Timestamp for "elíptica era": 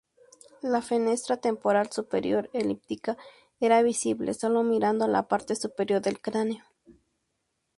2.53-3.83